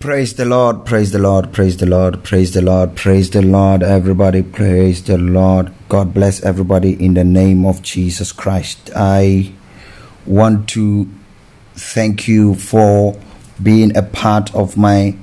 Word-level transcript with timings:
Praise 0.00 0.34
the 0.34 0.44
Lord, 0.44 0.86
praise 0.86 1.10
the 1.10 1.18
Lord, 1.18 1.52
praise 1.52 1.76
the 1.78 1.84
Lord, 1.84 2.22
praise 2.22 2.52
the 2.52 2.62
Lord, 2.62 2.94
praise 2.94 3.30
the 3.30 3.42
Lord, 3.42 3.82
everybody, 3.82 4.44
praise 4.44 5.02
the 5.02 5.18
Lord. 5.18 5.72
God 5.88 6.14
bless 6.14 6.40
everybody 6.44 6.92
in 7.04 7.14
the 7.14 7.24
name 7.24 7.66
of 7.66 7.82
Jesus 7.82 8.30
Christ. 8.30 8.92
I 8.94 9.52
want 10.24 10.68
to 10.68 11.08
thank 11.74 12.28
you 12.28 12.54
for 12.54 13.18
being 13.60 13.96
a 13.96 14.04
part 14.04 14.54
of 14.54 14.76
my 14.76 15.16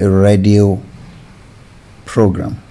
radio 0.00 0.80
program. 2.06 2.62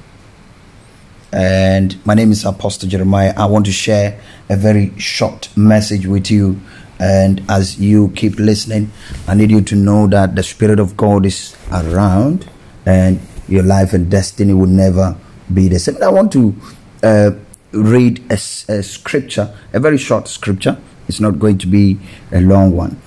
And 1.31 2.03
my 2.07 2.15
name 2.15 2.31
is 2.31 2.43
Apostle 2.43 2.89
Jeremiah. 2.89 3.35
I 3.37 3.45
want 3.45 3.67
to 3.67 3.71
share 3.71 4.19
a 4.49 4.57
very 4.57 4.97
short 4.97 5.55
message 5.55 6.07
with 6.07 6.31
you 6.31 6.59
and 7.01 7.41
as 7.49 7.79
you 7.79 8.09
keep 8.09 8.37
listening, 8.37 8.91
I 9.27 9.33
need 9.33 9.49
you 9.49 9.61
to 9.61 9.75
know 9.75 10.05
that 10.07 10.35
the 10.35 10.43
Spirit 10.43 10.79
of 10.79 10.95
God 10.95 11.25
is 11.25 11.55
around 11.71 12.47
and 12.85 13.19
your 13.47 13.63
life 13.63 13.93
and 13.93 14.09
destiny 14.09 14.53
will 14.53 14.67
never 14.67 15.17
be 15.51 15.67
the 15.67 15.79
same. 15.79 16.01
I 16.03 16.09
want 16.09 16.31
to 16.33 16.55
uh, 17.01 17.31
read 17.71 18.23
a, 18.29 18.35
a, 18.35 18.83
scripture, 18.83 19.51
a 19.73 19.79
very 19.79 19.97
short 19.97 20.27
scripture. 20.27 20.79
It's 21.07 21.19
not 21.19 21.39
going 21.39 21.57
to 21.57 21.67
be 21.67 21.99
a 22.31 22.39
long 22.39 22.75
one. 22.75 23.01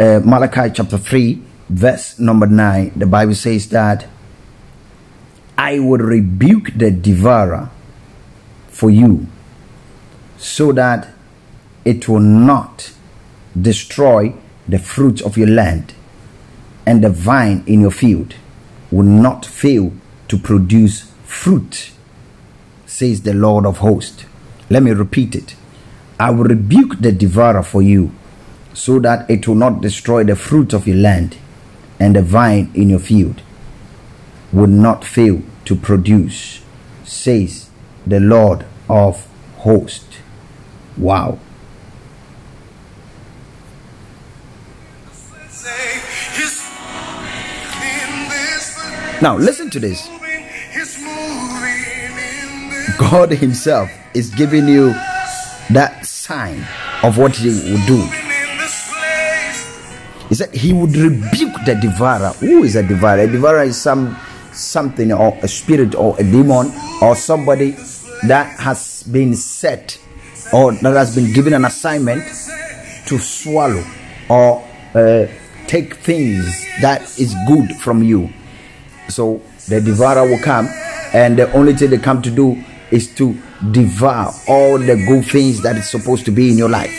Uh, 0.00 0.20
Malachi 0.24 0.72
chapter 0.72 0.96
3, 0.96 1.42
verse 1.68 2.18
number 2.18 2.46
9, 2.46 2.92
the 2.96 3.06
Bible 3.06 3.34
says 3.34 3.68
that 3.68 4.06
I 5.58 5.78
will 5.78 5.98
rebuke 5.98 6.70
the 6.74 6.90
devourer 6.90 7.68
for 8.68 8.90
you 8.90 9.26
so 10.38 10.72
that 10.72 11.08
it 11.84 12.08
will 12.08 12.20
not 12.20 12.95
destroy 13.60 14.34
the 14.68 14.78
fruits 14.78 15.22
of 15.22 15.36
your 15.36 15.48
land, 15.48 15.94
and 16.84 17.02
the 17.02 17.10
vine 17.10 17.64
in 17.66 17.80
your 17.80 17.90
field 17.90 18.34
will 18.90 19.04
not 19.04 19.44
fail 19.46 19.92
to 20.28 20.38
produce 20.38 21.12
fruit, 21.24 21.90
says 22.86 23.22
the 23.22 23.34
Lord 23.34 23.66
of 23.66 23.78
hosts. 23.78 24.24
Let 24.68 24.82
me 24.82 24.90
repeat 24.90 25.34
it. 25.34 25.54
I 26.18 26.30
will 26.30 26.44
rebuke 26.44 27.00
the 27.00 27.12
devourer 27.12 27.62
for 27.62 27.82
you, 27.82 28.12
so 28.72 28.98
that 29.00 29.28
it 29.30 29.46
will 29.46 29.54
not 29.54 29.80
destroy 29.80 30.24
the 30.24 30.36
fruit 30.36 30.72
of 30.72 30.86
your 30.86 30.96
land, 30.96 31.36
and 31.98 32.16
the 32.16 32.22
vine 32.22 32.70
in 32.74 32.90
your 32.90 32.98
field 32.98 33.42
will 34.52 34.66
not 34.66 35.04
fail 35.04 35.42
to 35.64 35.76
produce, 35.76 36.62
says 37.04 37.70
the 38.06 38.20
Lord 38.20 38.64
of 38.88 39.26
hosts. 39.56 40.18
Wow. 40.96 41.38
Now, 49.22 49.36
listen 49.38 49.70
to 49.70 49.80
this. 49.80 50.08
God 52.98 53.30
Himself 53.30 53.90
is 54.12 54.28
giving 54.34 54.68
you 54.68 54.90
that 55.70 56.04
sign 56.04 56.62
of 57.02 57.16
what 57.16 57.34
He 57.34 57.48
will 57.48 57.86
do. 57.86 58.02
He 60.28 60.34
said 60.34 60.52
He 60.54 60.74
would 60.74 60.94
rebuke 60.94 61.54
the 61.64 61.78
devourer. 61.80 62.28
Who 62.40 62.64
is 62.64 62.76
a 62.76 62.82
devourer? 62.82 63.20
A 63.20 63.26
devourer 63.26 63.62
is 63.62 63.80
some 63.80 64.16
something 64.52 65.10
or 65.12 65.36
a 65.42 65.48
spirit 65.48 65.94
or 65.94 66.14
a 66.18 66.22
demon 66.22 66.70
or 67.00 67.16
somebody 67.16 67.70
that 68.26 68.58
has 68.60 69.02
been 69.04 69.34
set 69.34 69.98
or 70.52 70.72
that 70.72 70.94
has 70.94 71.14
been 71.14 71.32
given 71.32 71.54
an 71.54 71.64
assignment 71.64 72.22
to 73.06 73.18
swallow 73.18 73.82
or 74.28 74.62
uh, 74.94 75.26
take 75.66 75.94
things 75.96 76.44
that 76.82 77.02
is 77.18 77.34
good 77.48 77.70
from 77.76 78.02
you 78.02 78.30
so 79.08 79.40
the 79.68 79.80
devourer 79.80 80.28
will 80.28 80.40
come, 80.42 80.68
and 81.12 81.38
the 81.38 81.50
only 81.52 81.74
thing 81.74 81.90
they 81.90 81.98
come 81.98 82.22
to 82.22 82.30
do 82.30 82.62
is 82.90 83.14
to 83.16 83.36
devour 83.72 84.32
all 84.48 84.78
the 84.78 84.96
good 85.08 85.24
things 85.24 85.62
that 85.62 85.76
is 85.76 85.88
supposed 85.88 86.24
to 86.26 86.30
be 86.30 86.50
in 86.50 86.58
your 86.58 86.68
life. 86.68 86.92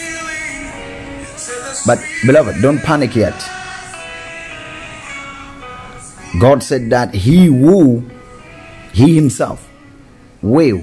But, 1.85 1.99
beloved, 2.25 2.61
don't 2.61 2.79
panic 2.79 3.15
yet. 3.15 3.35
God 6.39 6.61
said 6.61 6.89
that 6.89 7.13
He 7.13 7.49
will, 7.49 8.03
He 8.91 9.15
Himself 9.15 9.69
will 10.41 10.81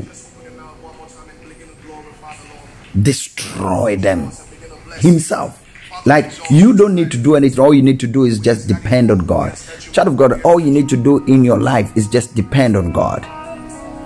destroy 3.00 3.97
them 3.97 4.31
Himself. 4.99 5.63
Like 6.06 6.31
you 6.50 6.76
don't 6.76 6.94
need 6.94 7.10
to 7.12 7.19
do 7.19 7.34
anything. 7.34 7.65
All 7.65 7.72
you 7.72 7.82
need 7.82 8.00
to 8.00 8.06
do 8.06 8.25
is 8.25 8.38
just 8.38 8.69
depend 8.69 9.10
on 9.10 9.19
God. 9.19 9.56
Child 9.92 10.09
of 10.09 10.16
God, 10.16 10.42
all 10.42 10.60
you 10.60 10.70
need 10.70 10.88
to 10.91 10.97
do 10.97 11.25
in 11.26 11.44
your 11.44 11.59
life 11.59 11.97
is 11.97 12.06
just 12.09 12.34
depend 12.34 12.76
on 12.76 12.92
God. 12.92 13.25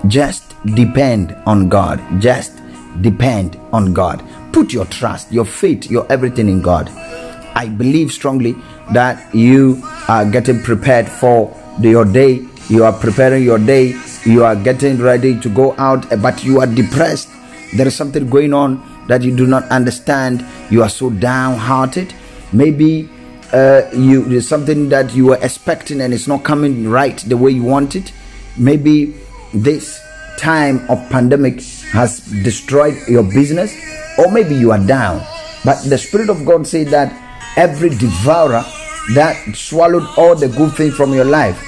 Just 0.07 0.55
depend 0.75 1.35
on 1.45 1.67
God. 1.67 2.01
Just 2.21 2.53
depend 3.01 3.59
on 3.73 3.93
God. 3.93 4.23
Put 4.53 4.71
your 4.71 4.85
trust, 4.85 5.31
your 5.31 5.45
faith, 5.45 5.91
your 5.91 6.09
everything 6.11 6.47
in 6.47 6.61
God. 6.61 6.89
I 7.55 7.67
believe 7.67 8.11
strongly 8.11 8.55
that 8.93 9.33
you 9.35 9.81
are 10.07 10.29
getting 10.29 10.61
prepared 10.61 11.09
for 11.09 11.55
your 11.81 12.05
day. 12.05 12.45
You 12.69 12.85
are 12.85 12.93
preparing 12.93 13.43
your 13.43 13.59
day. 13.59 13.99
You 14.25 14.45
are 14.45 14.55
getting 14.55 14.99
ready 15.01 15.39
to 15.39 15.49
go 15.49 15.75
out, 15.77 16.07
but 16.21 16.43
you 16.43 16.61
are 16.61 16.67
depressed. 16.67 17.29
There 17.75 17.87
is 17.87 17.95
something 17.95 18.29
going 18.29 18.53
on 18.53 18.81
that 19.07 19.21
you 19.21 19.35
do 19.35 19.45
not 19.47 19.63
understand. 19.69 20.45
You 20.69 20.83
are 20.83 20.89
so 20.89 21.09
downhearted. 21.09 22.13
Maybe 22.51 23.09
uh, 23.53 23.89
you 23.93 24.23
there's 24.25 24.47
something 24.47 24.89
that 24.89 25.13
you 25.13 25.25
were 25.25 25.39
expecting 25.41 26.01
and 26.01 26.13
it's 26.13 26.27
not 26.27 26.43
coming 26.43 26.87
right 26.89 27.17
the 27.17 27.37
way 27.37 27.51
you 27.51 27.63
want 27.63 27.95
it. 27.95 28.11
Maybe 28.57 29.15
this 29.53 29.99
time 30.37 30.87
of 30.89 30.97
pandemic 31.09 31.61
has 31.91 32.19
destroyed 32.43 32.95
your 33.07 33.23
business, 33.23 33.75
or 34.17 34.31
maybe 34.31 34.55
you 34.55 34.71
are 34.71 34.85
down. 34.85 35.25
But 35.65 35.83
the 35.83 35.97
Spirit 35.97 36.29
of 36.29 36.45
God 36.45 36.65
said 36.65 36.87
that 36.87 37.11
every 37.57 37.89
devourer 37.89 38.63
that 39.15 39.55
swallowed 39.55 40.07
all 40.17 40.35
the 40.35 40.47
good 40.47 40.73
things 40.75 40.95
from 40.95 41.13
your 41.13 41.25
life, 41.25 41.59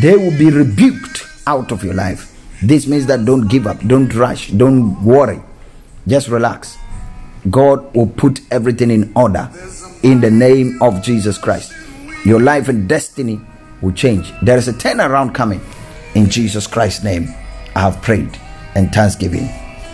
they 0.00 0.16
will 0.16 0.36
be 0.38 0.50
rebuked 0.50 1.26
out 1.46 1.72
of 1.72 1.82
your 1.82 1.94
life. 1.94 2.26
This 2.62 2.86
means 2.86 3.06
that 3.06 3.24
don't 3.24 3.48
give 3.48 3.66
up, 3.66 3.80
don't 3.86 4.12
rush, 4.14 4.48
don't 4.50 5.02
worry. 5.02 5.40
Just 6.06 6.28
relax. 6.28 6.78
God 7.48 7.94
will 7.94 8.06
put 8.06 8.40
everything 8.50 8.90
in 8.90 9.12
order 9.16 9.50
in 10.02 10.20
the 10.20 10.30
name 10.30 10.80
of 10.82 11.02
Jesus 11.02 11.38
Christ. 11.38 11.72
Your 12.24 12.40
life 12.40 12.68
and 12.68 12.88
destiny 12.88 13.40
will 13.80 13.92
change. 13.92 14.32
There 14.42 14.58
is 14.58 14.68
a 14.68 14.72
turnaround 14.72 15.34
coming 15.34 15.60
in 16.14 16.28
Jesus 16.28 16.66
Christ's 16.66 17.04
name. 17.04 17.28
I 17.74 17.80
have 17.80 18.02
prayed 18.02 18.38
and 18.74 18.92
thanksgiving. 18.92 19.48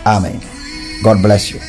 Amen. 0.05 0.41
God 1.03 1.21
bless 1.21 1.51
you. 1.51 1.59